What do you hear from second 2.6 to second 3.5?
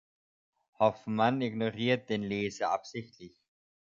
absichtlich.